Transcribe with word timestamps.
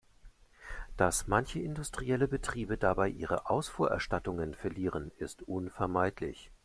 Dass 0.97 1.27
manche 1.27 1.59
industrielle 1.59 2.27
Betriebe 2.27 2.75
dabei 2.75 3.07
ihre 3.09 3.51
Ausfuhrerstattungen 3.51 4.55
verlieren, 4.55 5.11
ist 5.19 5.43
unvermeidlich. 5.43 6.49